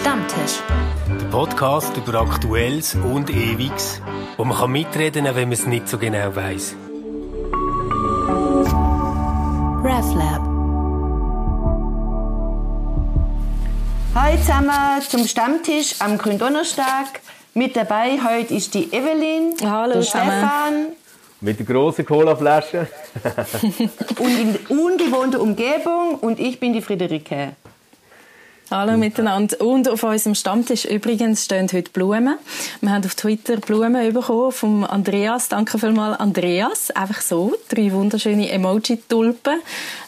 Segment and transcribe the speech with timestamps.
[0.00, 0.62] Stammtisch.
[1.08, 4.00] Der Podcast über Aktuelles und Ewiges,
[4.38, 6.74] wo man kann mitreden kann, wenn man es nicht so genau weiß.
[9.84, 10.40] RefLab.
[14.14, 17.20] Hallo zusammen zum Stammtisch am Gründonnerstag.
[17.52, 20.30] Mit dabei heute ist die Evelyn, Hallo der zusammen.
[20.30, 20.86] Stefan
[21.42, 22.86] Mit der grossen Colaflasche.
[24.18, 27.52] und in ungewohnter Umgebung und ich bin die Friederike.
[28.72, 29.60] Hallo miteinander.
[29.60, 32.38] Und auf unserem Stammtisch übrigens stehen heute Blumen.
[32.80, 35.48] Wir haben auf Twitter Blumen bekommen vom Andreas.
[35.48, 36.92] Danke vielmals, Andreas.
[36.92, 37.52] Einfach so.
[37.68, 39.58] Drei wunderschöne Emoji-Tulpen.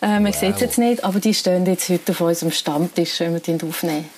[0.00, 3.32] Äh, man sieht es jetzt nicht, aber die stehen jetzt heute auf unserem Stammtisch, wenn
[3.32, 4.08] wir die aufnehmen.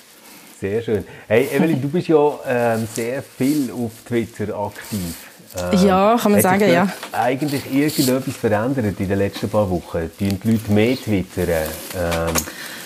[0.61, 1.03] Sehr schön.
[1.27, 5.15] Hey Evelyn, du bist ja ähm, sehr viel auf Twitter aktiv.
[5.57, 6.87] Ähm, Ja, kann man sagen, ja.
[7.11, 10.11] Eigentlich irgendetwas verändert in den letzten paar Wochen?
[10.19, 11.67] Tun die Leute mehr twittern?
[11.97, 12.35] Ähm,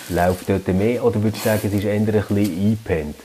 [0.10, 1.04] läuft dort mehr?
[1.04, 3.16] Oder würdest du sagen, es ist eher ein bisschen eingepennt?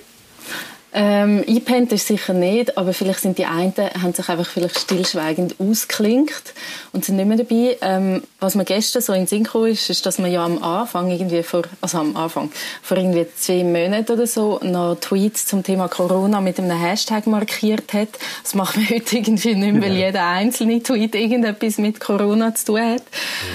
[0.97, 5.57] Ähm, eingepennt ist sicher nicht, aber vielleicht sind die einen, haben sich einfach vielleicht stillschweigend
[5.59, 6.55] ausgeklinkt
[6.93, 7.77] und sind nicht mehr dabei.
[7.81, 10.63] Ähm, was mir gestern so in den Sinn gekommen ist, ist, dass man ja am
[10.63, 15.65] Anfang irgendwie vor, also am Anfang, vor irgendwie zwei Monaten oder so noch Tweets zum
[15.65, 18.11] Thema Corona mit einem Hashtag markiert hat.
[18.45, 22.67] Das macht man heute irgendwie nicht mehr, weil jeder einzelne Tweet irgendetwas mit Corona zu
[22.67, 23.03] tun hat.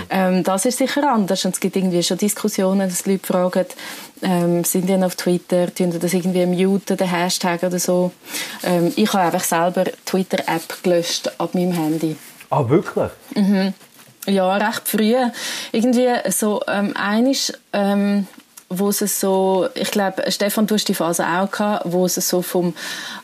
[0.10, 3.66] Ähm, das ist sicher anders und es gibt irgendwie schon Diskussionen, dass die Leute fragen,
[4.22, 8.12] ähm, sind die auf Twitter, tun die das irgendwie muten, den Hashtag oder so.
[8.64, 12.16] Ähm, ich habe einfach selber die Twitter-App gelöscht ab meinem Handy.
[12.50, 13.11] Ah, wirklich?
[14.28, 15.16] Ja, recht früh.
[15.72, 18.28] Irgendwie so ähm, einisch, ähm,
[18.70, 22.42] wo es so, ich glaube, Stefan, du hast die Phase auch gehabt, wo es so
[22.42, 22.76] vom,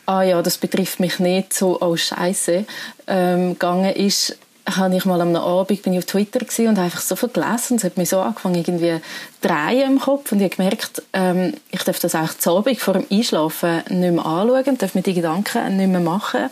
[0.06, 2.64] ah ja, das betrifft mich nicht, so, oh Scheiße,
[3.06, 4.36] ähm, gegangen ist,
[4.66, 7.28] habe ich mal am Abend bin ich auf Twitter gewesen und habe einfach so viel
[7.28, 9.00] gelesen es hat mir so angefangen irgendwie
[9.40, 12.80] zu drehen im Kopf und ich habe gemerkt, ähm, ich darf das auch zu Abend
[12.80, 16.50] vor dem Einschlafen nicht mehr anschauen, darf mir die Gedanken nicht mehr machen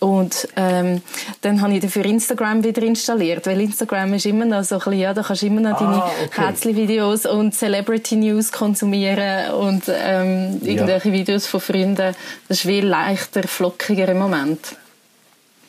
[0.00, 1.00] und ähm,
[1.40, 4.78] dann habe ich den für Instagram wieder installiert, weil Instagram ist immer noch so ein
[4.80, 6.46] bisschen, ja, da kannst du immer noch deine Ah, okay.
[6.46, 12.14] Kätzli-Videos und Celebrity-News konsumieren und ähm, irgendwelche Videos von Freunden.
[12.48, 14.76] Das ist viel leichter, flockiger im Moment.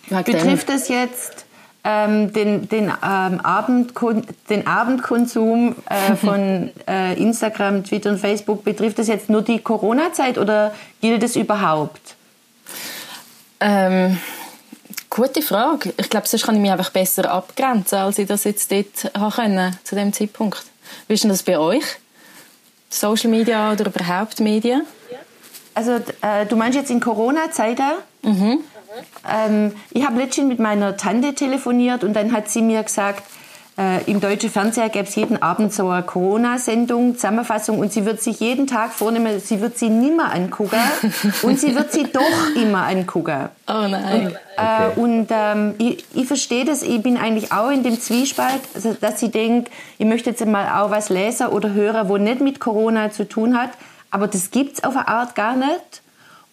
[0.09, 0.33] Wegen dem.
[0.33, 1.44] Betrifft es jetzt
[1.85, 8.63] ähm, den, den, ähm, Abendkon den Abendkonsum äh, von äh, Instagram, Twitter und Facebook?
[8.63, 12.15] Betrifft es jetzt nur die Corona-Zeit oder gilt es überhaupt?
[13.59, 14.17] Ähm,
[15.09, 15.93] gute Frage.
[15.97, 19.31] Ich glaube, sonst kann ich mich einfach besser abgrenzen, als ich das jetzt dort haben
[19.31, 20.63] können, zu dem Zeitpunkt.
[21.07, 21.83] Wie ist denn das bei euch?
[22.89, 24.81] Social Media oder überhaupt Medien?
[25.75, 27.91] Also äh, du meinst jetzt in Corona-Zeiten?
[29.29, 33.23] Ähm, ich habe letztens mit meiner Tante telefoniert und dann hat sie mir gesagt,
[33.77, 38.21] äh, im deutschen Fernseher gäbe es jeden Abend so eine Corona-Sendung, Zusammenfassung und sie wird
[38.21, 40.79] sich jeden Tag vornehmen, sie wird sie nimmer angucken
[41.41, 43.49] und sie wird sie doch immer angucken.
[43.67, 44.35] Oh nein.
[44.55, 48.93] Äh, und ähm, ich, ich verstehe das, ich bin eigentlich auch in dem Zwiespalt, also,
[48.93, 52.61] dass ich denke, ich möchte jetzt mal auch was lesen oder hören, wo nicht mit
[52.61, 53.71] Corona zu tun hat,
[54.09, 56.01] aber das gibt es auf eine Art gar nicht.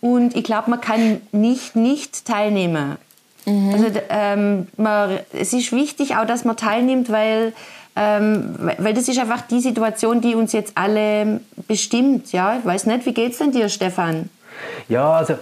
[0.03, 2.97] Und ich glaube, man kann nicht nicht teilnehmen.
[3.47, 7.53] Also, d- ähm, man, es ist wichtig auch, dass man teilnimmt, weil,
[7.97, 12.31] ähm, weil- weil das ist einfach die Situation, die uns jetzt alle bestimmt.
[12.33, 12.57] Ja?
[12.59, 14.29] Ich weiß nicht, wie geht's denn dir, Stefan?
[14.89, 15.35] Ja, also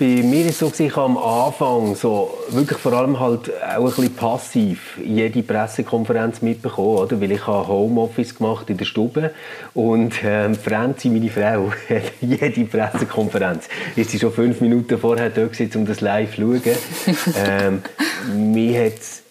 [0.00, 3.84] bei mir ist es so, ich am Anfang so wirklich vor allem halt auch ein
[3.84, 7.20] bisschen passiv jede Pressekonferenz mitbekommen, oder?
[7.20, 9.30] Weil ich habe Homeoffice gemacht in der Stube
[9.74, 15.44] und ähm, Franzi, meine Frau, hat jede Pressekonferenz ist sie schon fünf Minuten vorher da
[15.46, 16.62] gewesen, um das live zu schauen.
[17.46, 17.82] ähm,
[18.34, 19.22] mir hat es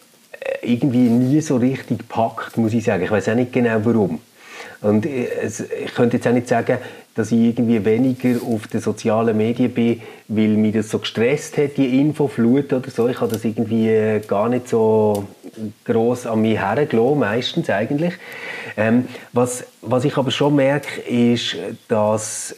[0.61, 3.03] irgendwie nie so richtig gepackt, muss ich sagen.
[3.03, 4.19] Ich weiß auch nicht genau warum.
[4.81, 6.77] Und es- ich könnte jetzt auch nicht sagen,
[7.15, 11.77] dass ich irgendwie weniger auf den sozialen Medien bin, weil mich das so gestresst hat,
[11.77, 13.07] die Infoflut oder so.
[13.07, 15.25] Ich habe das irgendwie äh, gar nicht so
[15.85, 18.13] groß an mich hergelassen, meistens eigentlich.
[18.77, 21.55] Ähm, was, was ich aber schon merke, ist,
[21.87, 22.55] dass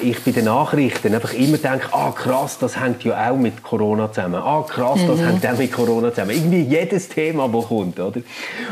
[0.00, 4.12] ich bei den Nachrichten einfach immer denke, ah krass, das hängt ja auch mit Corona
[4.12, 4.42] zusammen.
[4.42, 6.32] Ah krass, das hängt auch mit Corona zusammen.
[6.32, 8.20] Irgendwie jedes Thema, das kommt, oder?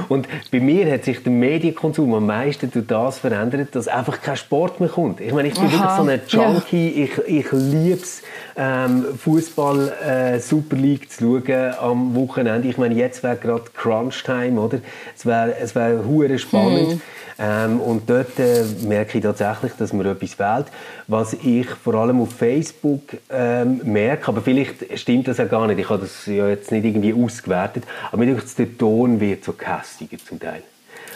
[0.09, 4.37] Und bei mir hat sich der Medienkonsum am meisten durch das verändert, dass einfach kein
[4.37, 5.21] Sport mehr kommt.
[5.25, 6.89] Ich meine, ich bin Aha, wirklich so ein Junkie.
[7.05, 8.23] Ich, ich liebe es,
[8.57, 12.69] ähm, Fußball äh, Super League zu schauen am Wochenende.
[12.69, 14.79] Ich meine, jetzt wäre gerade Crunch Time, oder?
[15.17, 17.01] Es wäre es wär hure spannend.
[17.39, 20.67] Ähm, und dort äh, merke ich tatsächlich, dass mir etwas fehlt.
[21.09, 25.79] Was ich vor allem auf Facebook ähm, merke, aber vielleicht stimmt das ja gar nicht,
[25.79, 29.53] ich habe das ja jetzt nicht irgendwie ausgewertet, aber mir denke, der Ton wird so
[29.53, 30.63] kästiger zum Teil.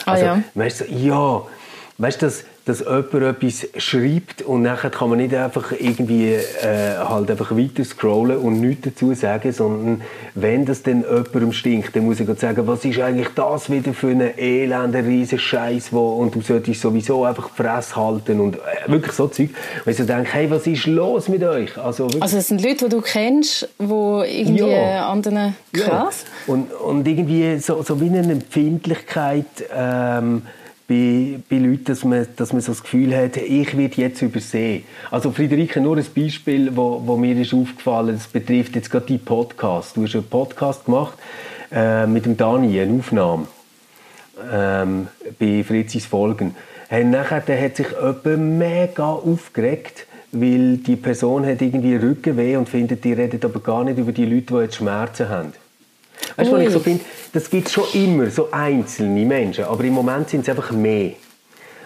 [0.05, 0.43] Ah, Also, ja.
[0.55, 1.41] weißt du, ja,
[1.99, 2.31] weißt du,
[2.67, 7.85] dass jemand etwas schreibt und nachher kann man nicht einfach irgendwie äh, halt einfach weiter
[7.85, 10.01] scrollen und nichts dazu sagen, sondern
[10.35, 14.09] wenn das dann jemandem stinkt, dann muss ich sagen, was ist eigentlich das wieder für
[14.09, 19.13] ein elender riesen Scheiß, und du solltest sowieso einfach die Fresse halten und äh, wirklich
[19.13, 19.51] so Zeug.
[19.85, 21.77] Und ich so denke, hey, was ist los mit euch?
[21.77, 22.21] Also, wirklich.
[22.21, 25.09] also es sind Leute, die du kennst, die irgendwie ja.
[25.09, 26.25] anderen krass.
[26.47, 26.53] Ja.
[26.53, 30.41] Und, und irgendwie so, so wie eine Empfindlichkeit ähm,
[30.87, 34.83] bei, bei Leuten, dass man, dass man so das Gefühl hat, ich werde jetzt übersehen.
[35.11, 39.17] Also Friederike, nur ein Beispiel, wo, wo mir ist aufgefallen, das betrifft jetzt gerade die
[39.17, 39.97] Podcast.
[39.97, 41.17] Du hast einen Podcast gemacht
[41.71, 43.47] äh, mit dem Dani, eine Aufnahme
[44.51, 45.07] ähm,
[45.37, 46.55] bei Fritzis Folgen.
[46.89, 52.69] Und nachher der hat sich jemand mega aufgeregt, weil die Person hat irgendwie Rückenweh und
[52.69, 55.53] findet, die redet aber gar nicht über die Leute, die jetzt Schmerzen haben.
[56.35, 57.03] Weißt du, was ich so finde?
[57.33, 59.65] Das gibt es schon immer, so einzelne Menschen.
[59.65, 61.11] Aber im Moment sind es einfach mehr.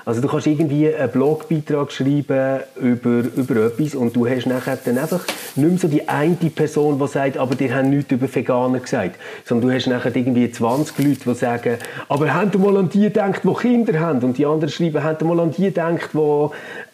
[0.03, 4.97] Also du kannst irgendwie einen Blogbeitrag schreiben über, über etwas und du hast nachher dann
[4.97, 5.25] einfach
[5.55, 9.17] nicht mehr so die eine Person, die sagt, aber die haben nichts über Veganer gesagt.
[9.45, 11.77] Sondern du hast nachher irgendwie 20 Leute, die sagen,
[12.09, 14.23] aber haben mal an die gedacht, die Kinder haben?
[14.23, 16.49] Und die anderen schreiben, haben mal an die gedacht, die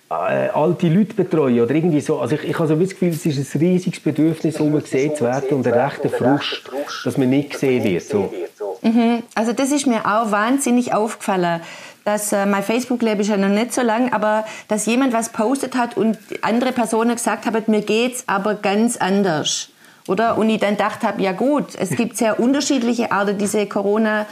[0.10, 2.20] äh, alte Leute betreuen oder irgendwie so.
[2.20, 5.26] Also ich, ich habe so das Gefühl, es ist ein riesiges Bedürfnis, um gesehen zu
[5.26, 6.64] werden und ein rechter Frust,
[7.04, 8.04] dass man nicht gesehen wird.
[8.04, 8.34] So.
[8.82, 9.24] Mhm.
[9.36, 11.62] Also das ist mir auch wahnsinnig aufgefallen
[12.08, 15.76] dass äh, mein Facebook-Leben ist ja noch nicht so lang, aber dass jemand was postet
[15.76, 19.68] hat und andere Personen gesagt haben, mir geht's aber ganz anders.
[20.08, 20.38] Oder?
[20.38, 24.26] Und ich dann gedacht habe, ja gut, es gibt sehr unterschiedliche Arten, diese Corona-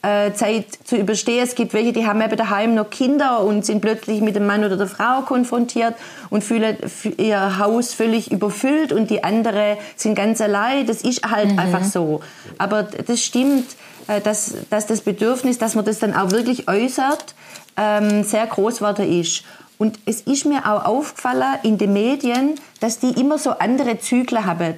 [0.00, 1.42] Zeit zu überstehen.
[1.42, 4.64] Es gibt welche, die haben eben daheim noch Kinder und sind plötzlich mit dem Mann
[4.64, 5.94] oder der Frau konfrontiert
[6.30, 6.76] und fühlen
[7.16, 10.86] ihr Haus völlig überfüllt und die andere sind ganz allein.
[10.86, 11.58] Das ist halt mhm.
[11.58, 12.20] einfach so.
[12.58, 13.66] Aber das stimmt,
[14.06, 17.34] äh, dass, dass das Bedürfnis, dass man das dann auch wirklich äußert,
[17.76, 19.44] ähm, sehr groß geworden ist.
[19.78, 24.44] Und es ist mir auch aufgefallen in den Medien, dass die immer so andere Zyklen
[24.44, 24.74] haben.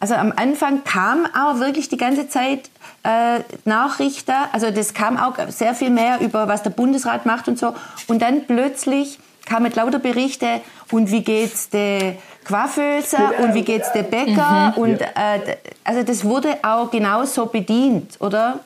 [0.00, 2.70] Also am Anfang kam auch wirklich die ganze Zeit
[3.08, 7.58] äh, Nachrichten, also das kam auch sehr viel mehr über, was der Bundesrat macht und
[7.58, 7.74] so.
[8.06, 10.60] Und dann plötzlich kamen lauter Berichte
[10.90, 12.16] und wie geht's der
[12.46, 14.82] Coiffeuse und wie geht's der Bäcker mhm.
[14.82, 18.60] und äh, also das wurde auch genauso bedient, oder?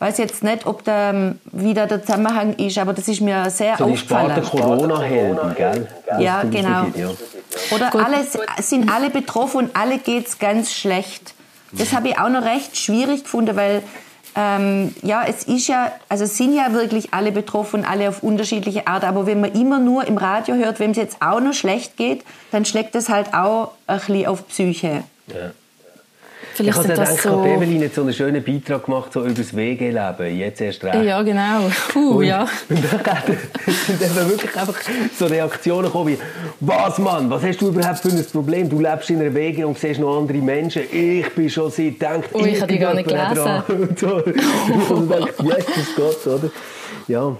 [0.00, 3.84] weiß jetzt nicht, ob da wieder der Zusammenhang ist, aber das ist mir sehr so
[3.84, 4.42] aufgefallen.
[4.42, 5.88] Die Corona-Helden, gell?
[6.18, 6.86] Ja, genau.
[6.94, 7.10] ja.
[7.70, 8.16] Oder alle,
[8.60, 11.34] sind alle betroffen und alle geht es ganz schlecht.
[11.78, 13.82] Das habe ich auch noch recht schwierig gefunden, weil
[14.36, 19.04] ähm, ja, es ist ja, also sind ja wirklich alle betroffen, alle auf unterschiedliche Art.
[19.04, 22.24] Aber wenn man immer nur im Radio hört, wenn es jetzt auch noch schlecht geht,
[22.50, 25.04] dann schlägt das halt auch ein bisschen auf Psyche.
[25.28, 25.52] Ja.
[26.54, 27.44] Vielleicht ich habe gedacht, so...
[27.44, 30.38] Evelyn hat so einen schönen Beitrag gemacht so über das WG-Leben.
[30.38, 31.02] Jetzt erst recht.
[31.02, 31.68] Ja, genau.
[31.94, 32.42] Uh, und, ja.
[32.68, 33.22] Und dann
[33.86, 34.80] sind dann wirklich einfach
[35.18, 36.18] so Reaktionen gekommen wie
[36.60, 37.28] «Was, Mann?
[37.28, 38.68] Was hast du überhaupt für ein Problem?
[38.68, 40.82] Du lebst in einer WG und siehst noch andere Menschen.
[40.92, 43.62] Ich bin schon seit denkt oh, ich habe die gar nicht gelesen.
[43.68, 44.22] Und so.
[44.94, 46.50] Und dann «Yes, Gott», oder?
[47.08, 47.36] Ja.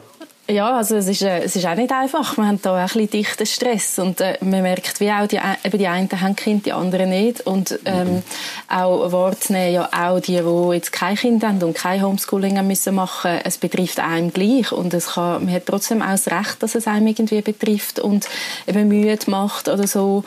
[0.47, 2.37] Ja, also es ist, äh, es ist auch nicht einfach.
[2.37, 5.41] Wir haben da auch ein bisschen dichten Stress und äh, man merkt, wie auch die,
[5.65, 8.23] eben die einen haben Kind, die anderen nicht und ähm, mhm.
[8.69, 13.41] auch wahrzunehmen, ja auch die, die jetzt kein Kind haben und kein Homeschooling müssen machen,
[13.43, 16.87] es betrifft einem gleich und es kann, man hat trotzdem auch das Recht, dass es
[16.87, 18.29] einem irgendwie betrifft und
[18.67, 20.25] eben müde macht oder so.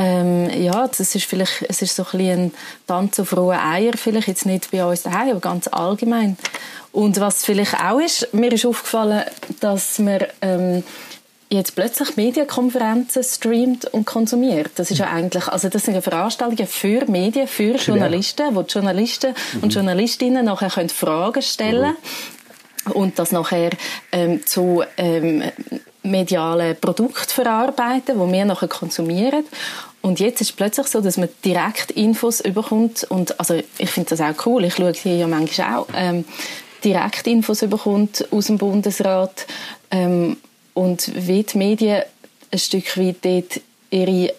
[0.00, 2.54] Ähm, ja, das ist vielleicht, es ist so ein ein
[2.86, 6.36] Tanz auf rohe Eier, vielleicht jetzt nicht bei uns daheim, aber ganz allgemein.
[6.92, 9.24] Und was vielleicht auch ist, mir ist aufgefallen,
[9.58, 10.84] dass man ähm,
[11.50, 14.70] jetzt plötzlich Medienkonferenzen streamt und konsumiert.
[14.76, 18.72] Das ist ja eigentlich, also das sind ja Veranstaltungen für Medien, für Journalisten, wo die
[18.72, 19.62] Journalisten mhm.
[19.64, 21.96] und Journalistinnen nachher können Fragen stellen
[22.84, 22.92] mhm.
[22.92, 23.70] und das nachher
[24.12, 25.42] ähm, zu ähm,
[26.02, 29.44] medialen Produkten verarbeiten, wo wir nachher konsumieren.
[30.00, 34.10] Und jetzt ist es plötzlich so, dass man direkt Infos überkommt und also ich finde
[34.10, 34.64] das auch cool.
[34.64, 36.24] Ich schaue hier ja manchmal auch ähm,
[36.84, 39.46] direkt Infos überkommt aus dem Bundesrat
[39.90, 40.36] ähm,
[40.74, 42.02] und wie die Medien
[42.50, 44.32] ein Stück weit dort ihre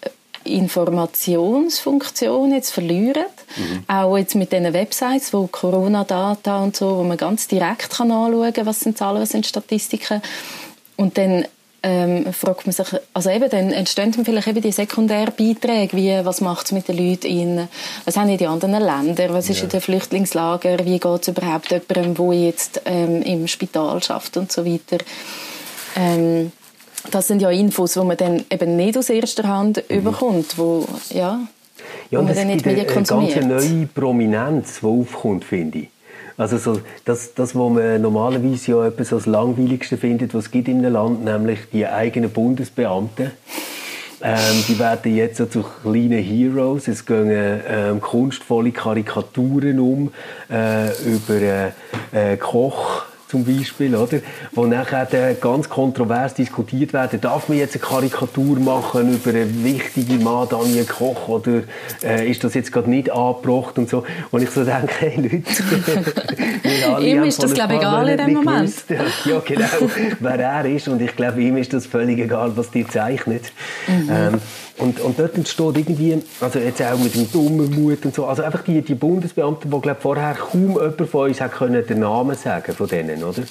[0.44, 3.26] Informationsfunktion jetzt verlieren.
[3.56, 3.84] Mhm.
[3.86, 8.50] Auch jetzt mit diesen Websites, wo Corona-Data und so, wo man ganz direkt kann anschauen
[8.52, 10.22] kann, was sind Zahlen, was sind Statistiken.
[10.96, 11.44] Und dann
[11.82, 16.40] ähm, fragt man sich, also eben, dann entstehen dann vielleicht eben die Sekundärbeiträge, wie, was
[16.40, 17.68] macht es mit den Leuten in,
[18.04, 19.64] was haben die anderen Länder, was ist ja.
[19.64, 24.52] in den Flüchtlingslager, wie geht es überhaupt jemandem, der jetzt ähm, im Spital schafft und
[24.52, 24.98] so weiter.
[25.96, 26.52] Ähm,
[27.10, 29.96] das sind ja Infos, die man dann eben nicht aus erster Hand mhm.
[29.96, 31.40] überkommt, wo, ja,
[32.10, 33.38] ja, wo man dann nicht wieder konsumiert.
[33.38, 35.88] eine ganz neue Prominenz, die aufkommt, finde ich.
[36.40, 40.68] Also so, das, das, was man normalerweise ja etwas als langweiligste findet, was es gibt
[40.68, 43.32] in einem Land, nämlich die eigenen Bundesbeamten.
[44.22, 46.88] Ähm, die werden jetzt so zu kleinen Heroes.
[46.88, 50.12] Es gehen ähm, kunstvolle Karikaturen um
[50.50, 54.18] äh, über äh, äh, Koch zum Beispiel, oder?
[54.52, 60.22] Wo nachher ganz kontrovers diskutiert werden, darf man jetzt eine Karikatur machen über einen wichtigen
[60.22, 61.62] Mann, Daniel Koch, oder
[62.02, 64.04] äh, ist das jetzt gerade nicht angebracht und so.
[64.32, 68.74] Und ich so denke, hey Leute, ihm ist das, glaube ich, egal in dem Moment.
[69.24, 70.88] ja, genau, wer er ist.
[70.88, 73.52] Und ich glaube, ihm ist das völlig egal, was die zeichnet.
[73.86, 74.10] Mhm.
[74.10, 74.40] Ähm,
[74.80, 78.42] und, und dort entsteht irgendwie, also jetzt auch mit dem dummen Mut und so, also
[78.42, 82.36] einfach die, die Bundesbeamten, die glaub, vorher kaum jemand von uns hat können den Namen
[82.36, 83.42] sagen von denen, oder?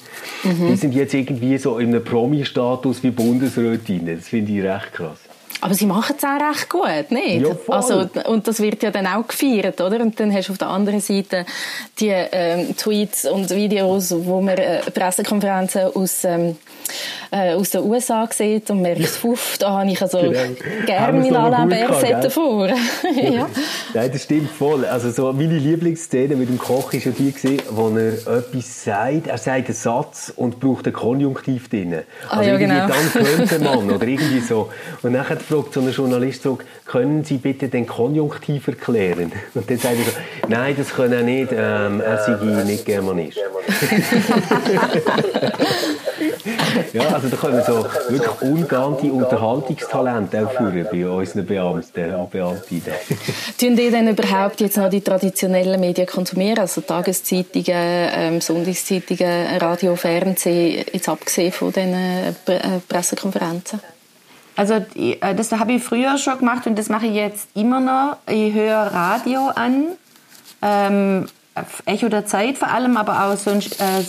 [0.42, 0.68] Mhm.
[0.68, 4.16] Die sind jetzt irgendwie so in einem Promi-Status wie Bundesrätinnen.
[4.16, 5.18] Das finde ich recht krass.
[5.62, 7.46] Aber sie machen es auch recht gut, nicht?
[7.46, 10.00] Ja, also, und das wird ja dann auch gefeiert, oder?
[10.00, 11.44] Und dann hast du auf der anderen Seite
[11.98, 16.56] die ähm, Tweets und Videos, wo man äh, Pressekonferenzen aus, ähm,
[17.30, 20.38] äh, aus den USA sieht und merkt, fuff, da habe ich also genau.
[20.86, 22.68] gerne meinen Alain Berset davor.
[22.68, 23.48] ja.
[23.94, 24.84] Nein, das stimmt voll.
[24.84, 29.28] Also so meine Lieblingsszene mit dem Koch war ja die, gewesen, wo er etwas sagt,
[29.28, 32.00] er sagt einen Satz und braucht einen Konjunktiv drin.
[32.28, 32.88] Ah, also ah, ja, genau.
[32.88, 34.70] dann könnte man oder irgendwie so.
[35.02, 39.30] Und nachher fragt so ein Journalist so, können Sie bitte den Konjunktiv erklären?
[39.54, 40.10] Und dann sagt er so,
[40.48, 43.38] nein, das können er nicht, ähm, er sei nicht Germanist.
[46.92, 52.30] ja, also da können wir so wirklich ungeahnte Unterhaltungstalente auch führen bei unseren Beamten und
[52.30, 52.94] Beamtinnen.
[53.58, 59.96] Tun die denn überhaupt jetzt noch die traditionellen Medien konsumieren, also Tageszeitungen, ähm, Sonntagszeitungen, Radio,
[59.96, 62.32] Fernsehen, jetzt abgesehen von diesen äh,
[62.88, 63.80] Pressekonferenzen?
[64.56, 68.16] Also äh, das habe ich früher schon gemacht und das mache ich jetzt immer noch.
[68.26, 69.88] Ich höre Radio an,
[70.62, 71.26] ähm,
[71.84, 74.04] Echo der Zeit vor allem, aber auch sonst äh,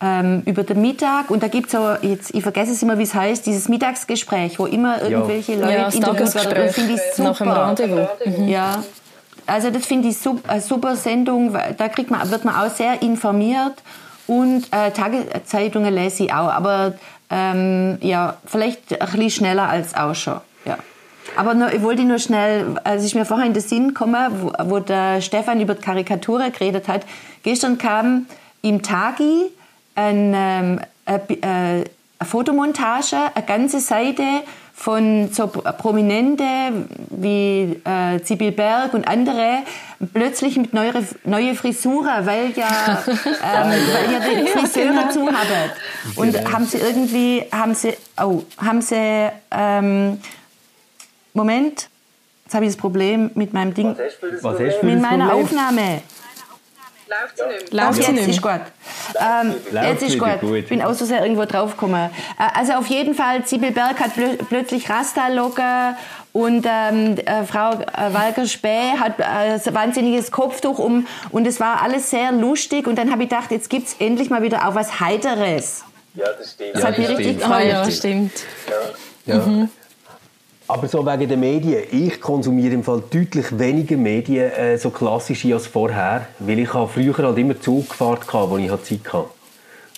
[0.00, 3.02] ähm, über den Mittag und da gibt es so, jetzt, ich vergesse es immer, wie
[3.02, 5.60] es heißt, dieses Mittagsgespräch, wo immer irgendwelche ja.
[5.60, 6.66] Leute ja, interviewt werden.
[6.66, 7.44] Das finde ich super.
[7.44, 8.38] Nach dem Rendezvous.
[8.38, 8.48] Mhm.
[8.48, 8.82] Ja,
[9.46, 13.02] also das finde ich super, eine super Sendung, da kriegt man, wird man auch sehr
[13.02, 13.74] informiert
[14.26, 16.94] und äh, Tageszeitungen lese ich auch, aber
[17.30, 20.40] ähm, ja, vielleicht ein bisschen schneller als auch schon.
[20.64, 20.78] Ja.
[21.36, 24.52] Aber nur, ich wollte nur schnell, als ich mir vorher in den Sinn gekommen, wo,
[24.64, 27.02] wo der Stefan über die Karikatur geredet hat,
[27.42, 28.26] gestern kam
[28.62, 29.50] im Tagi
[30.00, 31.84] ein, ähm, eine, eine
[32.24, 34.22] Fotomontage, eine ganze Seite
[34.74, 36.44] von so Prominente
[37.10, 39.58] wie äh, Sibyl Berg und andere
[40.14, 40.92] plötzlich mit neue,
[41.24, 45.70] neue Frisuren, weil ja, ähm, weil ja die Friseure ja, zu haben.
[46.16, 46.52] Und genau.
[46.52, 50.18] haben sie irgendwie, haben sie, oh, haben sie, ähm,
[51.34, 51.90] Moment,
[52.44, 53.94] jetzt habe ich das Problem mit meinem Ding,
[54.82, 56.00] mit meiner Aufnahme.
[57.10, 57.84] Läuft sie nicht mehr?
[57.84, 58.60] Läuft sie nicht Ist gut.
[59.18, 60.40] Ähm, jetzt ist gut.
[60.40, 60.68] gut.
[60.68, 62.10] bin auch so sehr irgendwo draufgekommen.
[62.38, 65.96] Äh, also auf jeden Fall, Sibyl Berg hat plö plötzlich Rasta-Locker
[66.32, 71.82] und ähm, äh, Frau äh, Walker-Späh hat äh, ein wahnsinniges Kopftuch um und es war
[71.82, 74.76] alles sehr lustig und dann habe ich gedacht, jetzt gibt es endlich mal wieder auch
[74.76, 75.84] was Heiteres.
[76.14, 76.74] Ja, das stimmt.
[76.74, 77.68] Das ja, hat mich richtig gefallen.
[77.68, 78.32] Ja, stimmt.
[79.26, 79.34] Ja.
[79.34, 79.46] ja.
[79.46, 79.68] Mhm.
[80.70, 81.82] Aber so wegen den Medien.
[81.90, 86.28] Ich konsumiere im Fall deutlich weniger Medien, äh, so klassische als vorher.
[86.38, 89.30] Weil ich habe früher halt immer Zug gefahren hatte, wo ich halt Zeit hatte.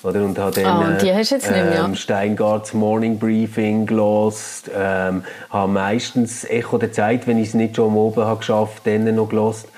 [0.03, 0.25] Oder?
[0.25, 3.85] Und habe dann, oh, und die hast du jetzt nicht mehr, ähm, Steingarts Morning Briefing
[3.85, 8.39] gelost, ähm, habe meistens Echo der Zeit, wenn ich es nicht schon am Oben habe
[8.39, 9.69] geschafft, dann noch gelost.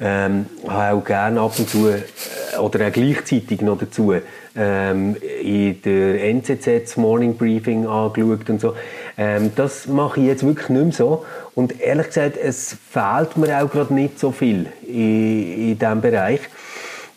[0.00, 4.14] Ähm, habe auch gerne ab und zu, äh, oder auch gleichzeitig noch dazu,
[4.56, 8.74] ähm, in der NZZ Morning Briefing angeschaut und so.
[9.16, 11.24] Ähm, das mache ich jetzt wirklich nicht mehr so.
[11.54, 16.40] Und ehrlich gesagt, es fehlt mir auch gerade nicht so viel in, in diesem Bereich.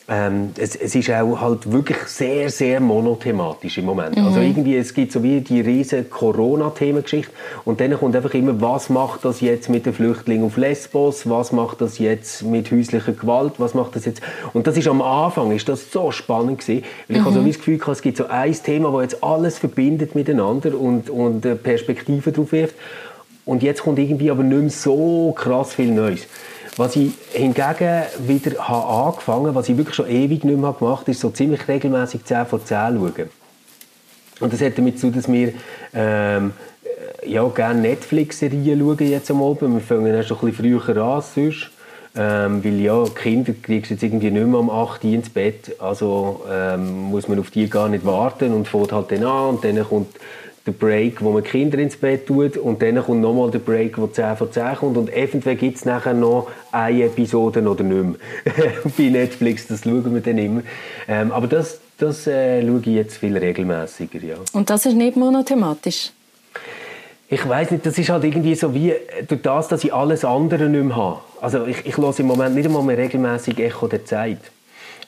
[0.10, 4.16] Ähm, es, es, ist auch halt wirklich sehr, sehr monothematisch im Moment.
[4.16, 4.26] Mhm.
[4.26, 7.32] Also irgendwie, es gibt so wie die riesige Corona-Themengeschichte
[7.66, 11.52] und dann kommt einfach immer, was macht das jetzt mit den Flüchtlingen auf Lesbos, was
[11.52, 14.22] macht das jetzt mit häuslicher Gewalt, was macht das jetzt...
[14.54, 17.26] Und das ist am Anfang, ist das so spannend gewesen, weil ich mhm.
[17.26, 21.10] habe so das Gefühl es gibt so ein Thema, das jetzt alles verbindet miteinander und,
[21.10, 22.76] und Perspektiven drauf wirft.
[23.44, 26.28] Und jetzt kommt irgendwie aber nicht mehr so krass viel Neues.
[26.78, 31.12] Was ich hingegen wieder habe angefangen was ich wirklich schon ewig nicht mehr gemacht habe,
[31.12, 33.30] ist so ziemlich regelmäßig 10 vor 10 schauen.
[34.40, 35.54] Und das hat damit zu, dass wir
[35.96, 36.54] ähm,
[37.26, 39.74] ja, gerne Netflix-Serien schauen jetzt am Abend.
[39.74, 41.72] Wir fangen erst ein bisschen früher an sonst.
[42.16, 45.76] Ähm, weil ja, Kinder kriegst du jetzt irgendwie nicht mehr um 8 Uhr ins Bett.
[45.80, 49.64] Also ähm, muss man auf die gar nicht warten und fährt halt dann an und
[49.64, 50.16] dann kommt
[50.68, 54.08] der Break, wo man Kinder ins Bett tut und dann kommt nochmal der Break, wo
[54.08, 58.16] 10 von 10 kommt und eventuell gibt es nachher noch eine Episode oder nicht mehr.
[58.98, 60.62] Bei Netflix, das schauen wir dann immer.
[61.08, 64.36] Ähm, aber das, das äh, schaue ich jetzt viel regelmäßiger, ja.
[64.52, 66.12] Und das ist nicht monothematisch?
[67.30, 68.94] Ich weiß nicht, das ist halt irgendwie so wie
[69.28, 71.20] durch das, dass ich alles andere nicht mehr habe.
[71.42, 74.40] Also ich, ich höre im Moment nicht einmal mehr regelmäßig Echo der Zeit.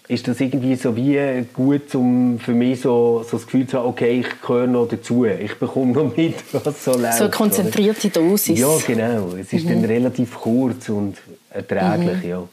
[0.09, 3.89] Ist das irgendwie so wie gut, um für mich so, so das Gefühl zu haben,
[3.89, 7.19] okay, ich gehöre noch dazu, ich bekomme noch mit, was so läuft.
[7.19, 8.59] So eine konzentrierte Dosis.
[8.59, 9.35] Ja, genau.
[9.39, 9.81] Es ist mhm.
[9.81, 11.15] dann relativ kurz und
[11.51, 12.29] erträglich, mhm.
[12.29, 12.43] ja.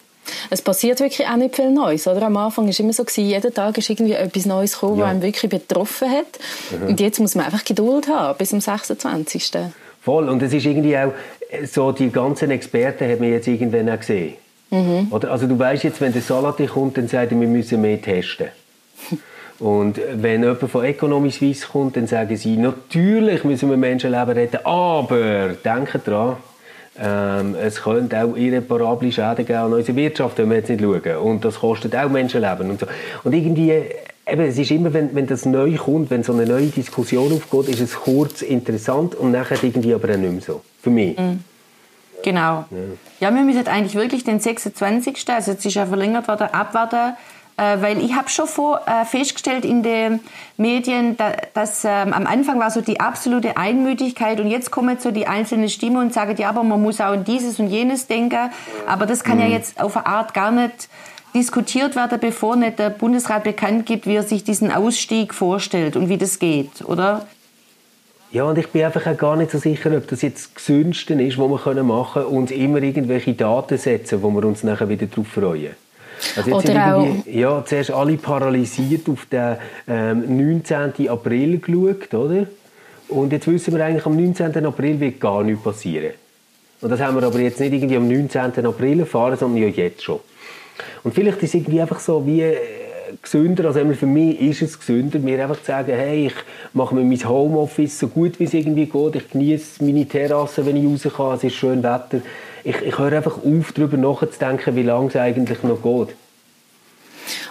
[0.50, 2.06] Es passiert wirklich auch nicht viel Neues.
[2.06, 2.22] Oder?
[2.26, 5.04] Am Anfang war es immer so, gewesen, jeden Tag ist irgendwie etwas Neues gekommen, ja.
[5.04, 6.38] was einen wirklich betroffen hat.
[6.78, 6.88] Mhm.
[6.88, 9.52] Und jetzt muss man einfach Geduld haben, bis zum 26.
[10.02, 10.28] Voll.
[10.28, 11.12] Und es ist irgendwie auch
[11.64, 14.34] so, die ganzen Experten haben wir jetzt irgendwann auch gesehen.
[14.70, 15.08] Mhm.
[15.10, 18.00] Oder, also du weißt jetzt, wenn der Salat kommt, dann sagt er, wir müssen mehr
[18.00, 18.48] testen.
[19.58, 24.58] Und wenn jemand von Economy Suisse kommt, dann sagen sie, natürlich müssen wir Menschenleben retten,
[24.64, 26.36] aber denken dran,
[26.98, 31.16] ähm, es könnte auch irreparable Schäden geben an unserer Wirtschaft, wenn wir jetzt nicht schauen.
[31.16, 32.70] Und das kostet auch Menschenleben.
[32.70, 32.86] Und, so.
[33.24, 33.70] und irgendwie,
[34.26, 37.74] eben, es ist immer, wenn, wenn das neu kommt, wenn so eine neue Diskussion aufgeht,
[37.74, 40.62] ist es kurz interessant und nachher irgendwie aber auch nicht mehr so.
[40.82, 41.18] Für mich.
[41.18, 41.40] Mhm.
[42.22, 42.64] Genau.
[43.20, 43.34] Ja.
[43.34, 45.24] wir müssen eigentlich wirklich den 26.
[45.28, 47.14] Also jetzt ist ja verlängert worden, abwarten,
[47.56, 50.20] äh, weil ich habe schon vor, äh, festgestellt in den
[50.56, 55.10] Medien, da, dass ähm, am Anfang war so die absolute Einmütigkeit und jetzt kommen so
[55.10, 58.50] die einzelnen Stimmen und sagen, ja, aber man muss auch an dieses und jenes denken.
[58.86, 59.44] Aber das kann mhm.
[59.44, 60.88] ja jetzt auf eine Art gar nicht
[61.34, 66.08] diskutiert werden, bevor nicht der Bundesrat bekannt gibt, wie er sich diesen Ausstieg vorstellt und
[66.08, 67.26] wie das geht, oder?
[68.36, 71.14] Ja, und ich bin einfach auch gar nicht so sicher, ob das jetzt das Gesündeste
[71.14, 75.06] ist, was wir machen können und immer irgendwelche Daten setzen, wo wir uns nachher wieder
[75.06, 75.70] darauf freuen.
[76.36, 77.06] Also jetzt Oder auch...
[77.24, 79.56] Ja, zuerst alle paralysiert auf den
[79.88, 81.08] ähm, 19.
[81.08, 82.46] April geschaut, oder?
[83.08, 84.66] Und jetzt wissen wir eigentlich, am 19.
[84.66, 86.12] April wird gar nichts passieren.
[86.82, 88.66] Und das haben wir aber jetzt nicht irgendwie am 19.
[88.66, 90.20] April erfahren, sondern ja jetzt schon.
[91.04, 92.42] Und vielleicht ist es irgendwie einfach so wie
[93.22, 96.34] gesünder, also für mich ist es gesünder, mir einfach zu sagen, hey, ich
[96.72, 100.76] mache mir mein Homeoffice so gut wie es irgendwie geht, ich genieße meine Terrasse, wenn
[100.76, 102.20] ich raus kann, es ist schön Wetter.
[102.64, 106.16] Ich, ich höre einfach auf, darüber nachzudenken, wie lange es eigentlich noch geht.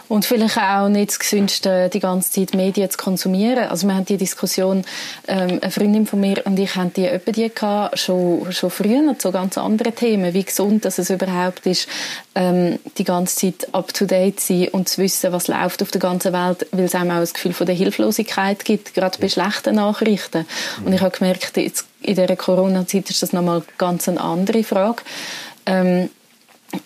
[0.07, 3.67] Und vielleicht auch nicht das Gesündeste, die ganze Zeit Medien zu konsumieren.
[3.69, 4.85] Also wir haben die Diskussion,
[5.27, 9.17] ähm, eine Freundin von mir und ich haben die etwa die gehabt, schon, schon früher
[9.17, 11.87] zu ganz anderen Themen, wie gesund dass es überhaupt ist,
[12.35, 16.33] ähm, die ganze Zeit up-to-date zu sein und zu wissen, was läuft auf der ganzen
[16.33, 20.45] Welt, weil es einem auch das Gefühl von der Hilflosigkeit gibt, gerade bei schlechten Nachrichten.
[20.85, 25.03] Und ich habe gemerkt, jetzt in dieser Corona-Zeit ist das nochmal ganz eine andere Frage,
[25.65, 26.09] ähm,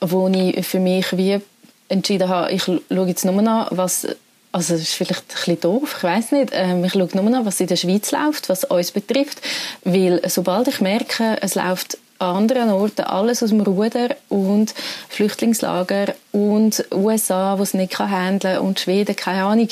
[0.01, 1.41] wo ich für mich wie
[1.89, 4.07] entschieden habe, ich schaue jetzt nur noch, was
[4.51, 6.49] also das ist vielleicht ein bisschen doof, ich weiß nicht.
[6.53, 9.41] Ähm, ich schaue nur noch, was in der Schweiz läuft, was uns betrifft.
[9.83, 14.73] Weil sobald ich merke, es läuft an anderen Orten alles aus dem Ruder und
[15.07, 19.69] Flüchtlingslager und USA, die es nicht handeln kann und Schweden, keine Ahnung,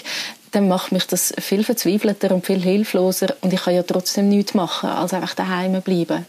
[0.52, 4.54] dann macht mich das viel verzweifelter und viel hilfloser und ich kann ja trotzdem nichts
[4.54, 6.26] machen, als einfach daheim bleiben.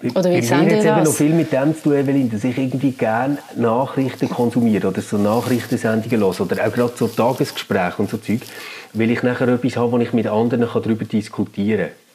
[0.00, 2.92] Oder wie mir hat eben noch viel mit dem zu tun, Evelyn, dass ich irgendwie
[2.92, 8.40] gerne Nachrichten konsumiere oder so Nachrichtensendungen höre oder auch gerade so Tagesgespräche und so Zeug,
[8.92, 12.08] weil ich nachher etwas habe, wo ich mit anderen darüber diskutieren kann.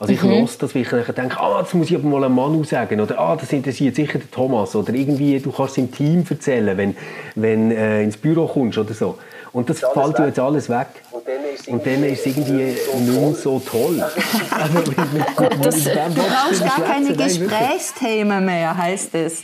[0.00, 0.30] Also ich mhm.
[0.30, 3.00] höre das, weil ich nachher denke, ah, das muss ich aber mal einem Mann sagen
[3.00, 6.76] oder ah, das interessiert sicher den Thomas oder irgendwie, du kannst es im Team erzählen,
[6.76, 6.96] wenn,
[7.34, 9.18] wenn äh, ins Büro kommst oder so.
[9.52, 10.86] Und das fällt ja jetzt alles weg.
[11.66, 14.00] Und dann ist es irgendwie nicht mehr so toll.
[14.50, 14.82] also,
[15.62, 19.42] das, du brauchst gar keine Gesprächsthemen mehr, heißt es.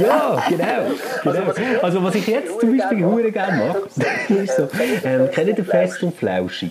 [0.00, 0.64] ja, genau,
[1.22, 1.80] genau.
[1.82, 4.68] Also was ich jetzt zum Beispiel hure gerne mache, ist so,
[5.04, 6.70] ähm, kennt ihr Fest und Flauschig?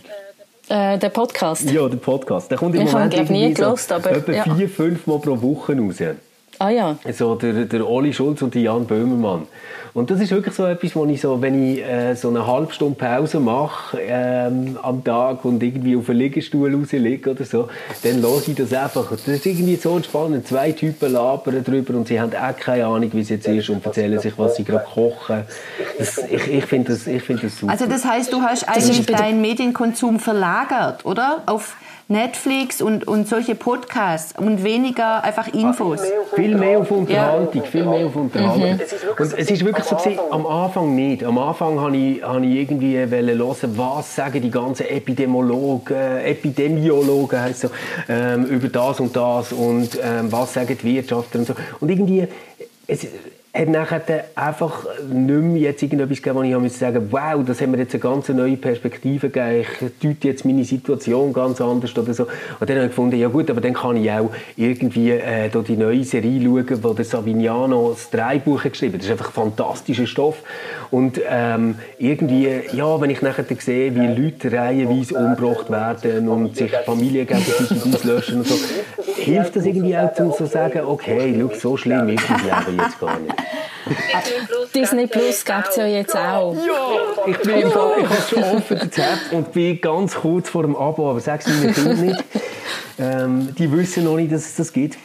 [0.69, 1.69] Äh, der Podcast?
[1.69, 2.49] Ja, der Podcast.
[2.49, 4.43] Der kommt im ich Moment habe nie gelost, so aber etwa ja.
[4.43, 5.97] vier, fünf Mal pro Woche raus.
[6.59, 6.97] Ah ja.
[7.11, 9.47] So der, der Oli Schulz und die Jan Böhmermann.
[9.93, 12.73] Und das ist wirklich so etwas, wo ich so, wenn ich äh, so eine halbe
[12.73, 17.67] Stunde Pause mache ähm, am Tag und irgendwie auf einem Liegestuhl rausliege oder so,
[18.01, 19.11] dann höre ich das einfach.
[19.11, 20.47] Das ist irgendwie so entspannend.
[20.47, 23.85] Zwei Typen labern drüber und sie haben auch keine Ahnung, wie es jetzt ist und
[23.85, 25.43] erzählen sich, was sie gerade kochen.
[25.99, 27.71] Das, ich ich finde das, find das super.
[27.71, 31.43] Also das heißt, du hast eigentlich deinen Medienkonsum verlagert, oder?
[31.45, 31.75] Auf
[32.13, 35.99] Netflix und, und solche Podcasts und weniger einfach Infos.
[36.35, 37.69] Viel mehr auf Unterhaltung, ja.
[37.69, 38.75] viel mehr auf Unterhaltung.
[38.75, 38.79] Mhm.
[39.17, 41.23] Und es ist wirklich so gewesen, am Anfang nicht.
[41.23, 47.61] Am Anfang habe ich, habe ich irgendwie hören, was sagen die ganzen Epidemiologen, Epidemiologen heisst
[47.61, 47.69] so,
[48.07, 51.55] ähm, über das und das und ähm, was sagen die Wirtschaftler und so.
[51.79, 52.27] Und irgendwie,
[52.87, 53.07] es,
[53.53, 57.67] hat nachher einfach nicht mehr jetzt irgendetwas gegeben, wo ich habe sagen wow, das hat
[57.67, 62.15] mir jetzt eine ganz neue Perspektive gegeben, ich deute jetzt meine Situation ganz anders oder
[62.15, 62.23] so.
[62.23, 65.77] Und dann habe ich gefunden, ja gut, aber dann kann ich auch irgendwie äh, die
[65.77, 69.01] neue Serie schauen, wo der Savignano das Drehbuch geschrieben hat.
[69.01, 70.37] Das ist einfach fantastischer Stoff.
[70.89, 76.71] Und ähm, irgendwie, ja, wenn ich nachher sehe, wie Leute reihenweise umgebracht werden und sich
[76.85, 78.55] Familien gegenseitig auslöschen und so,
[79.17, 82.99] hilft das irgendwie auch, um zu sagen, okay, schau, so schlimm ist das Leben jetzt
[82.99, 83.42] gar nicht.
[84.73, 86.55] Disney Plus gibt es ja jetzt auch.
[86.55, 90.63] Ja, ich bin im Fall, ich habe schon offen Rezept und bin ganz kurz vor
[90.63, 92.23] dem Abo, aber sag es meinen Kindern nicht.
[92.99, 94.97] Ähm, die wissen noch nicht, dass es das gibt.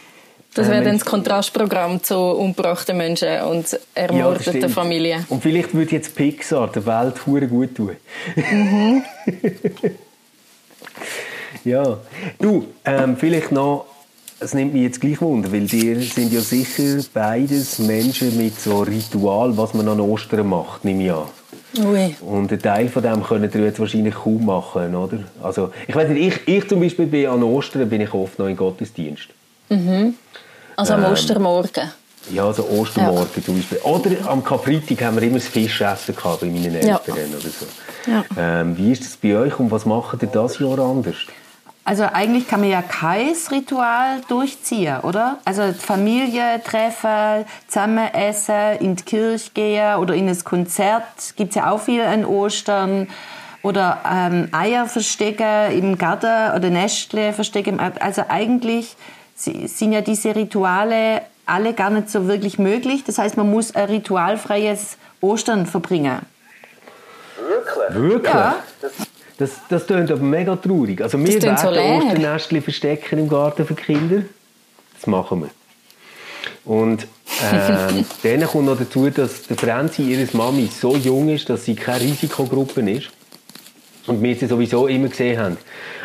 [0.55, 4.71] Das wäre Ähm, dann das Kontrastprogramm zu umgebrachten Menschen und Ja, das ermordeten stimmt.
[4.71, 5.25] Familien.
[5.29, 7.95] Und vielleicht würde jetzt Pixar der Welt hure gut tun.
[8.35, 9.03] Mhm.
[11.65, 11.97] ja.
[12.39, 13.85] Du, ähm, vielleicht noch,
[14.39, 18.81] es nimmt mich jetzt gleich wunder, weil dir sind ja sicher beides Menschen mit so
[18.81, 21.23] Ritual, was man an Ostern macht, nehme ich an.
[21.85, 22.15] Ui.
[22.21, 25.19] Und einen Teil von dem könnt ihr jetzt wahrscheinlich kaum machen, oder?
[25.43, 28.47] Also, ich weiß nicht, ich, ich zum Beispiel bin an Ostern bin ich oft noch
[28.47, 29.27] im Gottesdienst.
[29.69, 31.03] Also Ähm.
[31.05, 31.91] am Ostermorgen.
[32.33, 33.77] Ja, also Ostermorgen zum Beispiel.
[33.83, 36.99] Oder am Karfreitag haben wir immer das Fischessen gehabt bei meinen Eltern Ja.
[37.03, 37.65] oder so.
[38.09, 38.25] Ja.
[38.61, 41.15] Ähm, wie ist das bei euch und was macht ihr das Jahr anders?
[41.89, 45.39] Also eigentlich kann man ja kein Ritual durchziehen, oder?
[45.43, 51.03] Also Familie treffen, zusammen essen, in die Kirche gehen oder in ein Konzert.
[51.35, 53.07] Gibt es ja auch viel an Ostern.
[53.63, 57.71] Oder ähm, Eier verstecken im Garten oder Nestle verstecken.
[57.71, 58.01] im Garten.
[58.01, 58.95] Also eigentlich
[59.35, 63.03] si- sind ja diese Rituale alle gar nicht so wirklich möglich.
[63.03, 66.19] Das heißt, man muss ein ritualfreies Ostern verbringen.
[67.47, 67.95] Wirklich?
[68.11, 68.33] Wirklich?
[68.33, 68.55] Ja.
[68.79, 68.91] Das,
[69.69, 71.01] das klingt aber mega traurig.
[71.01, 71.97] Also wir so werden leer.
[71.97, 74.23] Osternestchen verstecken im Garten für Kinder.
[74.95, 75.49] Das machen wir.
[76.65, 77.07] Und
[77.51, 81.75] ähm, dann kommt noch dazu, dass der Franzi, ihre Mami, so jung ist, dass sie
[81.75, 83.09] keine Risikogruppe ist.
[84.07, 85.57] Und wir sie sowieso immer gesehen haben.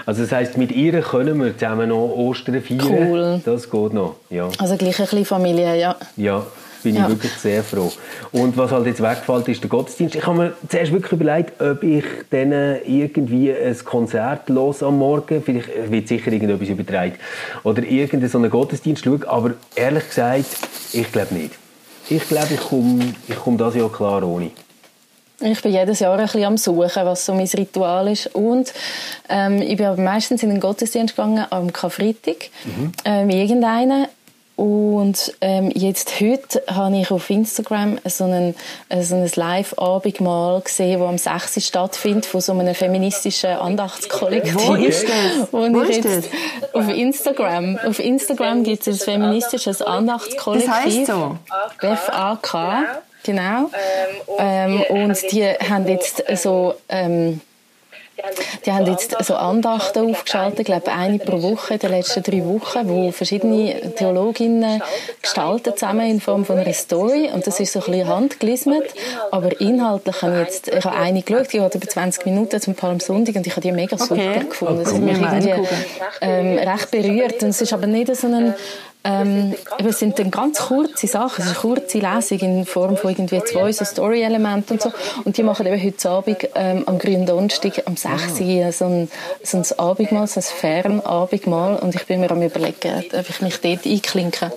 [0.06, 3.08] Also das heisst, mit ihr können wir zusammen noch Ostern feiern.
[3.08, 3.40] Cool.
[3.44, 4.48] Das geht noch, ja.
[4.58, 5.96] Also gleich ein bisschen Familie, ja.
[6.16, 6.46] Ja,
[6.84, 7.02] bin Ja.
[7.02, 7.90] ich wirklich sehr froh.
[8.30, 10.14] Und was halt jetzt weggefällt, ist der Gottesdienst.
[10.14, 15.42] Ich habe mir zuerst wirklich überlegt, ob ich denen irgendwie ein Konzert los am Morgen,
[15.42, 17.14] vielleicht wird sicher irgendetwas übertragen,
[17.64, 20.44] oder irgendeinen so einen Gottesdienst schaue, aber ehrlich gesagt,
[20.92, 21.50] ich glaube nicht.
[22.08, 24.50] Ich glaube, ich komme ich komm das Jahr klar ohne.
[25.40, 28.34] Ich bin jedes Jahr ein bisschen am Suchen, was so mein Ritual ist.
[28.34, 28.72] Und
[29.28, 32.50] ähm, ich bin aber meistens in den Gottesdienst gegangen am Karfreitag,
[33.04, 34.06] ähm, irgendeinen.
[34.56, 38.54] Und ähm, jetzt heute habe ich auf Instagram so einen,
[38.88, 41.66] äh, so ein Live-Abendmahl gesehen, das am 6.
[41.66, 44.54] stattfindet, von so einem feministischen Andachtskollektiv.
[44.54, 45.48] Wo ist das?
[45.52, 46.30] Wo Wo ich ist jetzt
[46.72, 47.78] auf Instagram.
[47.78, 50.70] Auf Instagram gibt es ein feministisches Andachtskollektiv.
[50.70, 51.36] Das heisst so?
[51.80, 53.70] FAK, genau.
[54.38, 56.74] Ähm, und die haben jetzt so...
[56.88, 57.40] Ähm,
[58.64, 62.44] die haben jetzt so Andachten aufgeschaltet, ich glaube eine pro Woche in den letzten drei
[62.44, 64.82] Wochen, wo verschiedene Theologinnen
[65.20, 68.94] gestalten zusammen in Form von einer Story und das ist so ein bisschen handgelismet,
[69.30, 72.74] aber inhaltlich habe ich jetzt, ich habe eine geschaut, die hat über 20 Minuten zum
[72.74, 74.44] Palmsonntag und ich habe die mega super Okay.
[74.48, 74.78] gefunden.
[74.84, 75.68] Das hat mich irgendwie
[76.20, 78.54] ähm, recht berührt und es ist aber nicht so ein
[79.04, 83.10] ähm, es sind dann ganz kurze Sachen, es ist eine kurze Lesung in Form von
[83.10, 84.92] irgendwie zwei so Story-Elementen und so.
[85.24, 88.40] Und die machen eben heute Abend ähm, am grünen Donnerstag am 6.
[88.40, 89.10] Uhr so ein,
[89.42, 91.76] so ein Abendmahl, so ein Fernabendmahl.
[91.76, 94.52] Und ich bin mir am überlegen, ob ich mich dort einklinke.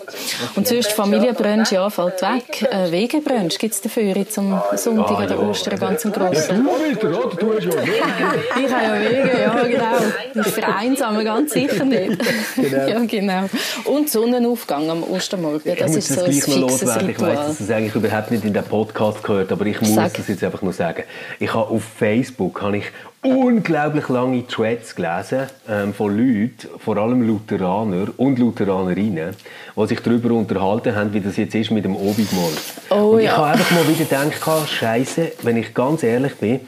[0.56, 2.68] Und sonst Familienbrunch, ja, fällt weg.
[2.72, 6.66] Äh, Wegebrunch gibt es dafür jetzt am Sonntag oder Ostern ganz einen grossen.
[6.66, 7.36] wieder, oder?
[7.36, 7.72] Du hast ja
[8.64, 9.98] Ich habe ja Wege, ja genau.
[10.46, 12.18] Die vereinsamen ganz sicher nicht.
[12.56, 12.78] Genau.
[12.88, 13.50] Ja, genau.
[13.86, 17.10] Und Sonnenaufgang am Ostermorgen, Ich das muss ist so das ein fixes loswerden.
[17.10, 20.13] Ich weiß, dass das eigentlich überhaupt nicht in den Podcast gehört, aber ich muss Sag.
[20.13, 21.04] das jetzt einfach noch sagen.
[21.39, 22.86] Ich habe auf Facebook habe ich
[23.23, 29.36] unglaublich lange Threads gelesen ähm, von Leuten, vor allem Lutheraner und Lutheranerinnen,
[29.76, 32.52] die sich darüber unterhalten haben, wie das jetzt ist mit dem Obigmal.
[32.91, 33.38] Oh, und ich ja.
[33.38, 36.60] habe einfach mal wieder gedacht, Scheiße, wenn ich ganz ehrlich bin,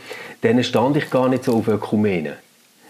[0.42, 2.34] dann stand ich gar nicht so auf Ökumene.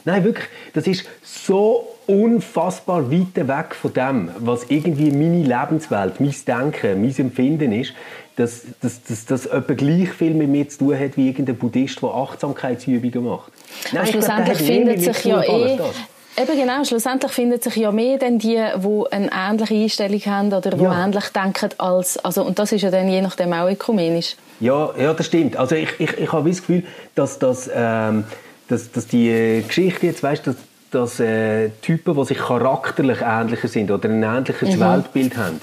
[0.06, 6.34] Nein, wirklich, das ist so unfassbar weit weg von dem, was irgendwie meine Lebenswelt, mein
[6.48, 7.94] Denken, mein Empfinden ist,
[8.36, 12.02] dass dass, dass das etwa gleich viel mit mir zu tun hat wie irgendein Buddhist,
[12.02, 13.52] der Achtsamkeitsübungen macht.
[13.86, 15.78] Ich der schlussendlich findet sich ja eh...
[15.78, 15.96] das.
[16.38, 20.72] Eben genau, schlussendlich findet sich ja mehr dann die, die eine ähnliche Einstellung haben oder
[20.72, 21.06] die Ja.
[21.06, 22.18] ähnlich denken als...
[22.18, 24.36] Also, und das ist ja dann je nachdem auch ökumenisch.
[24.62, 25.58] Ja, ja, das stimmt.
[25.58, 28.24] Also ich, ich, ich habe das Gefühl, dass, dass, ähm,
[28.70, 30.56] dass, dass die Geschichte jetzt, weißt, dass,
[30.92, 34.80] dass äh, Typen, die sich charakterlich ähnlicher sind oder ein ähnliches Mhm.
[34.80, 35.62] Weltbild haben,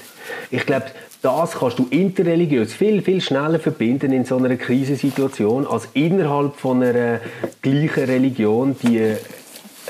[0.51, 0.85] ich glaube,
[1.21, 6.83] das kannst du interreligiös viel, viel schneller verbinden in so einer Krisensituation als innerhalb von
[6.83, 7.19] einer
[7.61, 9.15] gleichen Religion, die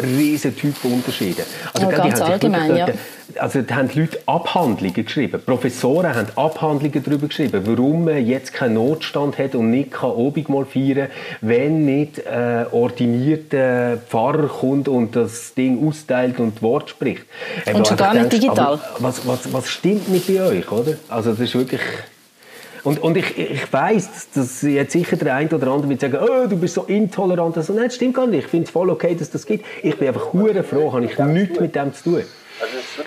[0.02, 1.44] riesen Typenunterschiede.
[1.74, 2.88] Also Ja, ganz allgemein, ja.
[3.40, 5.42] Also da haben die Leute Abhandlungen geschrieben.
[5.46, 10.50] Professoren haben Abhandlungen darüber geschrieben, warum man jetzt keinen Notstand hat und nicht kann Obig
[10.50, 11.10] mal feiern
[11.42, 17.26] wenn nicht äh, ordinierter Pfarrer kommt und das Ding austeilt und Wort spricht.
[17.74, 18.80] Und schon gar nicht denkst, digital.
[19.00, 20.94] Was, was, was stimmt nicht bei euch, oder?
[21.10, 21.82] Also das ist wirklich...
[22.88, 26.48] Und, und ich, ich weiss, dass jetzt sicher der eine oder andere wird sagen, oh,
[26.48, 27.58] du bist so intolerant.
[27.58, 28.46] Also, nein, das stimmt gar nicht.
[28.46, 29.66] Ich finde es voll okay, dass das gibt.
[29.84, 32.24] Ich bin einfach hure froh, habe ich nichts mit dem zu tun.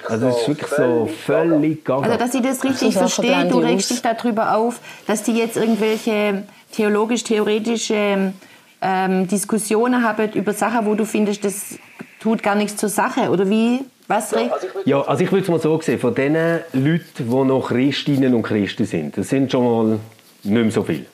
[0.07, 2.03] Also es ist wirklich Also so völlig gaga.
[2.03, 6.43] Also, dass ich das richtig verstehe, du regst dich darüber auf, dass die jetzt irgendwelche
[6.73, 8.35] theologisch-theoretische
[8.83, 11.79] ähm, Diskussionen haben über Sachen, wo du findest, das
[12.21, 13.31] tut gar nichts zur Sache.
[13.31, 13.81] Oder wie?
[14.11, 14.35] Was?
[14.35, 16.35] Re- Also ich Ja, also ich würde es mal so sehen, von den
[16.73, 19.99] Leuten, die noch Christinnen und Christen sind, das sind schon mal
[20.43, 21.05] nicht mehr so viele,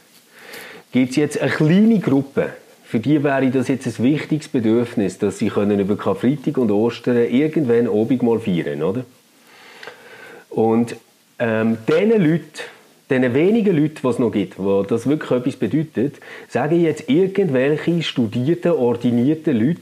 [0.93, 2.51] gibt es jetzt eine kleine Gruppe,
[2.85, 7.17] für die wäre das jetzt ein wichtiges Bedürfnis, dass sie können über Karfreitag und Ostern
[7.17, 9.05] irgendwann Obig mal feiern, oder?
[10.49, 10.97] Und
[11.39, 12.45] ähm, diesen Leuten,
[13.11, 16.15] diesen wenigen Leuten, die es noch gibt, wo das wirklich etwas bedeutet,
[16.49, 19.81] sagen jetzt irgendwelche studierten, ordinierten Leute,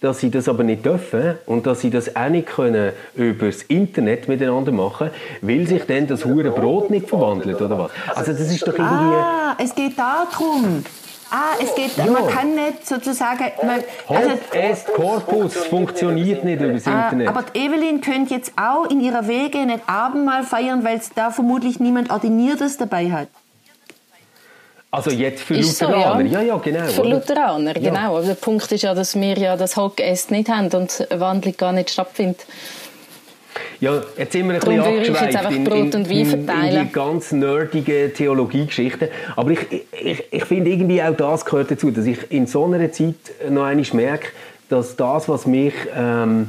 [0.00, 3.62] dass sie das aber nicht dürfen und dass sie das auch nicht können über das
[3.64, 7.90] Internet miteinander machen, weil sich dann das hure Brot nicht verwandelt oder was?
[8.14, 10.84] Also das ist doch irgendwie Ah, es geht darum.
[11.30, 13.46] Ah, es geht, man kann nicht sozusagen.
[13.64, 17.28] Man, also, est Corpus funktioniert nicht über das ah, Internet.
[17.28, 21.32] aber die Evelyn könnte jetzt auch in ihrer Wege nicht Abendmahl feiern, weil es da
[21.32, 23.28] vermutlich niemand Ordiniertes dabei hat.
[24.90, 26.40] Also jetzt für Ist so, Lutheraner, ja.
[26.40, 26.84] ja, ja, genau.
[26.86, 27.10] Für oder?
[27.10, 27.90] Lutheraner, Ja.
[27.90, 28.16] genau.
[28.16, 31.56] Aber der Punkt ist ja, dass wir ja das Hockest nicht haben und eine Wandlung
[31.56, 32.46] gar nicht stattfindet.
[33.80, 36.48] Ja, jetzt sind wir ein Darum bisschen würde ich jetzt abgeschweift einfach in, in, in,
[36.78, 39.08] in die ganz nerdige Theologiegeschichten.
[39.34, 39.60] Aber ich,
[39.92, 43.14] ich, ich finde irgendwie auch das gehört dazu, dass ich in so einer Zeit
[43.48, 44.28] noch einmal merke,
[44.68, 46.48] dass das, was mich ähm,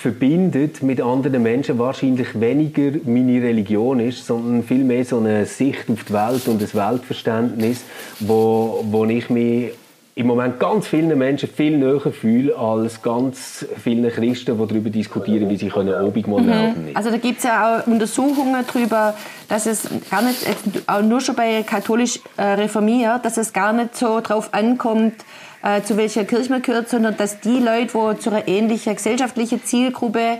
[0.00, 6.04] verbindet mit anderen Menschen, wahrscheinlich weniger meine Religion ist, sondern vielmehr so eine Sicht auf
[6.04, 7.84] die Welt und das Weltverständnis,
[8.18, 9.72] wo, wo ich mich
[10.14, 15.50] im Moment ganz vielen Menschen viel näher fühle als ganz vielen Christen, die darüber diskutieren,
[15.50, 16.90] wie sie können Obig melden können.
[16.94, 19.14] Also da gibt es ja auch Untersuchungen darüber,
[19.48, 20.46] dass es gar nicht,
[20.86, 25.14] auch nur schon bei katholisch äh, reformiert, dass es gar nicht so drauf ankommt,
[25.62, 29.62] äh, zu welcher Kirche man gehört, sondern dass die Leute, die zu einer ähnlichen gesellschaftlichen
[29.64, 30.38] Zielgruppe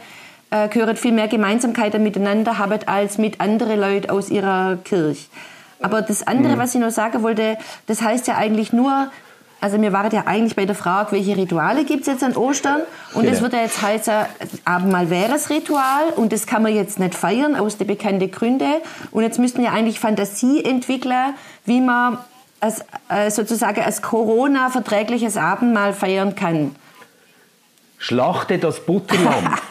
[0.50, 5.26] äh, gehören, viel mehr Gemeinsamkeiten miteinander haben als mit anderen Leuten aus ihrer Kirche.
[5.82, 7.56] Aber das andere, was ich noch sagen wollte,
[7.86, 9.10] das heißt ja eigentlich nur,
[9.62, 12.80] also mir war ja eigentlich bei der Frage, welche Rituale gibt es jetzt an Ostern?
[13.14, 13.42] Und es Genau.
[13.42, 14.14] wird ja jetzt heißen,
[14.64, 18.72] Abendmahl wäre das Ritual und das kann man jetzt nicht feiern aus den bekannten Gründen.
[19.10, 21.34] Und jetzt müssten wir eigentlich Fantasie entwickeln,
[21.66, 22.18] wie man
[22.60, 26.76] als, äh, sozusagen als Corona-verträgliches Abendmahl feiern kann.
[27.98, 29.54] Schlachte das Butterlamm.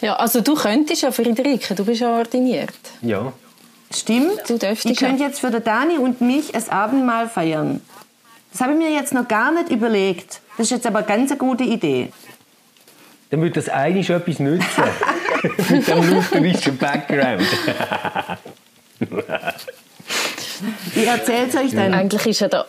[0.00, 2.72] Ja, also du könntest ja, Friederike, du bist ja ordiniert.
[3.02, 3.32] ja.
[3.92, 4.48] Stimmt?
[4.48, 5.28] Du dürftest ich könnte ja.
[5.28, 7.80] jetzt für den Dani und mich ein Abendmahl feiern.
[8.52, 10.40] Das habe ich mir jetzt noch gar nicht überlegt.
[10.56, 12.12] Das ist jetzt aber ganz eine gute Idee.
[13.30, 14.84] Dann würde das eigentlich etwas nützen.
[15.70, 17.42] Mit dem lutherischen Background.
[20.94, 21.94] Wie erzählt euch dann?
[21.94, 22.66] Eigentlich ist ja der,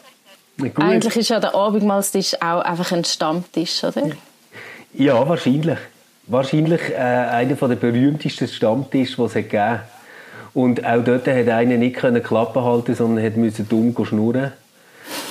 [0.75, 4.12] eigentlich ist ja der Abendmahlstisch auch einfach ein Stammtisch, oder?
[4.93, 5.80] Ja, wahrscheinlich.
[6.27, 9.82] Wahrscheinlich äh, einer der berühmtesten Stammtische, die es gegeben hat.
[10.54, 14.51] Und auch dort hat einer nicht können Klappe halten, sondern hat müssen dumm schnurren.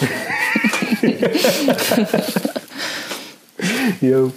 [4.00, 4.32] jo.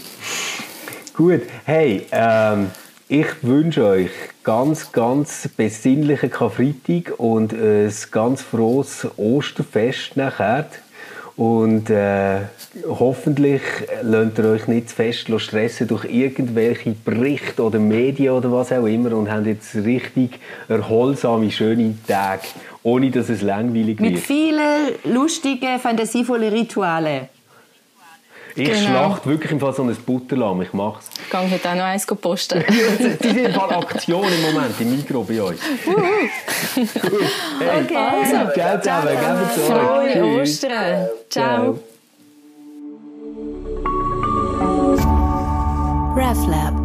[1.14, 1.42] Gut.
[1.66, 2.70] Hey, ähm,
[3.14, 4.10] ich wünsche euch
[4.44, 10.68] ganz, ganz besinnlichen Karfreitag und ein ganz frohes Osterfest nachher.
[11.36, 12.40] Und äh,
[12.88, 13.62] hoffentlich
[14.02, 18.88] lasst ihr euch nicht zu fest stressen durch irgendwelche Berichte oder Medien oder was auch
[18.88, 22.48] immer und habt jetzt richtig erholsame, schöne Tage,
[22.82, 24.24] ohne dass es langweilig Mit wird.
[24.24, 27.30] vielen lustigen, fantasievollen Ritualen.
[28.56, 28.78] Ich Genau.
[28.80, 31.10] schlacht wirklich im Fall so ein Butterlamm, ich mach's.
[31.24, 32.64] Ich gehe heute auch noch eins posten.
[33.24, 35.58] Die sind im Fall Aktion im Moment im Mikro bei euch.
[35.86, 37.96] Hey, Okay.
[37.96, 40.14] Also, ciao zusammen, gebt es euch.
[40.14, 40.42] Frohe.
[40.42, 41.08] Ostern.
[41.30, 41.80] Ciao.
[41.80, 41.80] Ciao.
[46.16, 46.83] RefLab.